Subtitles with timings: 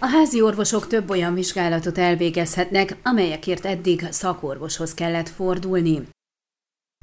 [0.00, 6.02] A házi orvosok több olyan vizsgálatot elvégezhetnek, amelyekért eddig szakorvoshoz kellett fordulni.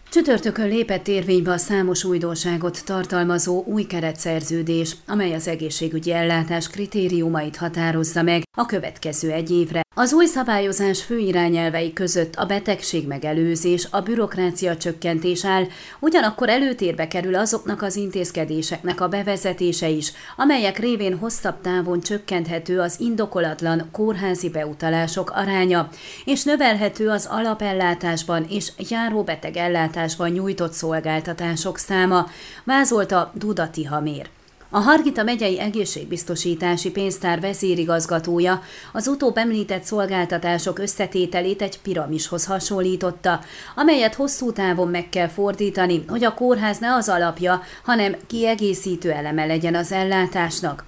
[0.09, 8.21] Csütörtökön lépett érvénybe a számos újdonságot tartalmazó új keretszerződés, amely az egészségügyi ellátás kritériumait határozza
[8.21, 9.84] meg a következő egy évre.
[9.97, 15.67] Az új szabályozás fő irányelvei között a betegség megelőzés, a bürokrácia csökkentés áll,
[15.99, 22.99] ugyanakkor előtérbe kerül azoknak az intézkedéseknek a bevezetése is, amelyek révén hosszabb távon csökkenthető az
[22.99, 25.89] indokolatlan kórházi beutalások aránya,
[26.25, 32.27] és növelhető az alapellátásban és járóbeteg ellátásban nyújtott szolgáltatások száma,
[32.63, 34.29] vázolta Dudati Hamér.
[34.75, 38.61] A Hargita megyei egészségbiztosítási pénztár vezérigazgatója
[38.93, 43.39] az utóbb említett szolgáltatások összetételét egy piramishoz hasonlította,
[43.75, 49.45] amelyet hosszú távon meg kell fordítani, hogy a kórház ne az alapja, hanem kiegészítő eleme
[49.45, 50.83] legyen az ellátásnak.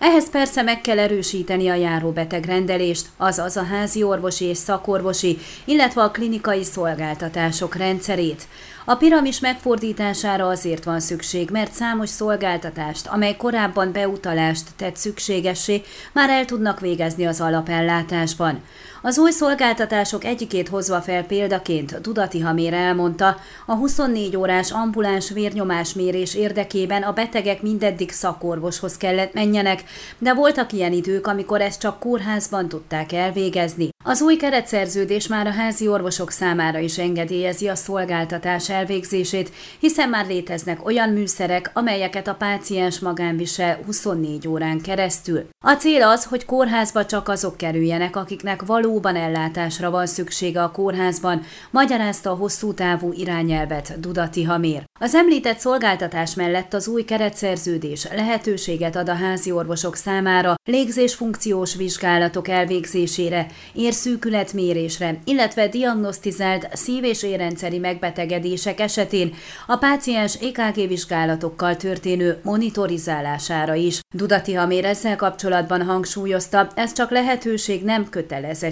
[0.00, 6.02] Ehhez persze meg kell erősíteni a járóbeteg rendelést, azaz a házi orvosi és szakorvosi, illetve
[6.02, 8.46] a klinikai szolgáltatások rendszerét.
[8.84, 16.30] A piramis megfordítására azért van szükség, mert számos szolgáltatást, amely korábban beutalást tett szükségessé, már
[16.30, 18.62] el tudnak végezni az alapellátásban.
[19.02, 26.34] Az új szolgáltatások egyikét hozva fel példaként Dudati Hamér elmondta, a 24 órás ambuláns vérnyomásmérés
[26.34, 29.84] érdekében a betegek mindeddig szakorvoshoz kellett menjenek,
[30.18, 33.88] de voltak ilyen idők, amikor ezt csak kórházban tudták elvégezni.
[34.04, 40.26] Az új keretszerződés már a házi orvosok számára is engedélyezi a szolgáltatás elvégzését, hiszen már
[40.26, 45.48] léteznek olyan műszerek, amelyeket a páciens magán visel 24 órán keresztül.
[45.64, 51.42] A cél az, hogy kórházba csak azok kerüljenek, akiknek valóban ellátásra van szüksége a kórházban,
[51.70, 54.82] magyarázta a hosszú távú irányelvet Dudati Hamér.
[55.00, 62.48] Az említett szolgáltatás mellett az új keretszerződés lehetőséget ad a házi orvosok számára légzésfunkciós vizsgálatok
[62.48, 69.34] elvégzésére, érszűkületmérésre, illetve diagnosztizált szív- és érrendszeri megbetegedések esetén
[69.66, 74.00] a páciens EKG vizsgálatokkal történő monitorizálására is.
[74.14, 78.08] Dudati Hamér ezzel kapcsolatban hangsúlyozta, ez csak lehetőség, nem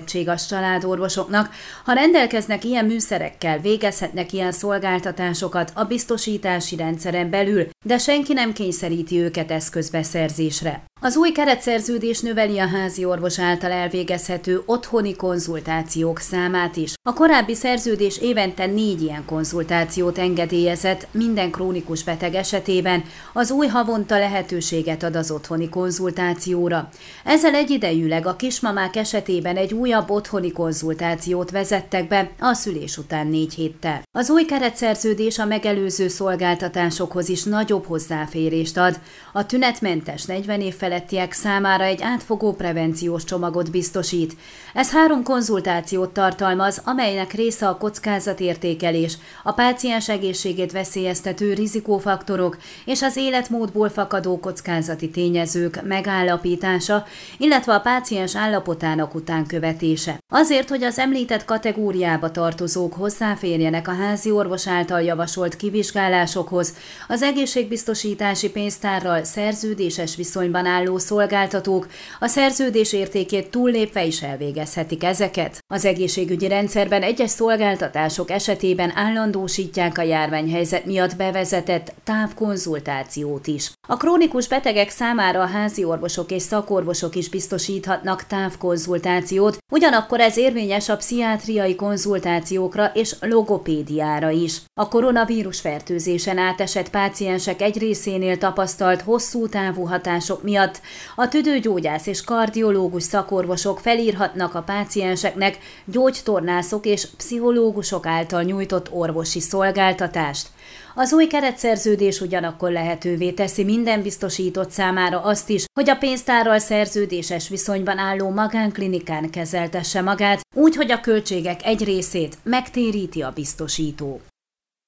[0.08, 1.50] kötelezettség a családorvosoknak.
[1.84, 9.18] Ha rendelkeznek ilyen műszerekkel, végezhetnek ilyen szolgáltatásokat a biztosítási rendszeren belül, de senki nem kényszeríti
[9.20, 10.82] őket eszközbeszerzésre.
[11.00, 16.92] Az új keretszerződés növeli a házi orvos által elvégezhető otthoni konzultációk számát is.
[17.02, 24.18] A korábbi szerződés évente négy ilyen konzultációt engedélyezett minden krónikus beteg esetében, az új havonta
[24.18, 26.88] lehetőséget ad az otthoni konzultációra.
[27.24, 33.54] Ezzel egyidejűleg a kismamák esetében egy újabb otthoni konzultációt vezettek be a szülés után négy
[33.54, 34.02] héttel.
[34.18, 39.00] Az új keretszerződés a megelőző szolgáltatásokhoz is nagyobb hozzáférést ad.
[39.32, 44.36] A tünetmentes 40 év felettiek számára egy átfogó prevenciós csomagot biztosít.
[44.74, 53.16] Ez három konzultációt tartalmaz, amelynek része a kockázatértékelés, a páciens egészségét veszélyeztető rizikófaktorok és az
[53.16, 57.04] életmódból fakadó kockázati tényezők megállapítása,
[57.38, 60.18] illetve a páciens állapotának utánkövetése.
[60.32, 66.74] Azért, hogy az említett kategóriába tartozók hozzáférjenek a házi orvos által javasolt kivizsgálásokhoz,
[67.08, 67.22] az
[67.58, 71.86] egészségbiztosítási pénztárral szerződéses viszonyban áll álló szolgáltatók
[72.20, 75.58] a szerződés értékét túllépve is elvégezhetik ezeket.
[75.66, 83.70] Az egészségügyi rendszerben egyes szolgáltatások esetében állandósítják a járványhelyzet miatt bevezetett távkonzultációt is.
[83.88, 90.88] A krónikus betegek számára a házi orvosok és szakorvosok is biztosíthatnak távkonzultációt, ugyanakkor ez érvényes
[90.88, 94.62] a pszichiátriai konzultációkra és logopédiára is.
[94.80, 100.80] A koronavírus fertőzésen átesett páciensek egy részénél tapasztalt hosszú távú hatások miatt
[101.16, 110.48] a tüdőgyógyász és kardiológus szakorvosok felírhatnak a pácienseknek gyógytornászok és pszichológusok által nyújtott orvosi szolgáltatást.
[110.94, 117.48] Az új keretszerződés ugyanakkor lehetővé teszi minden biztosított számára azt is, hogy a pénztárral szerződéses
[117.48, 124.20] viszonyban álló magánklinikán kezeltesse magát, úgy, hogy a költségek egy részét megtéríti a biztosító.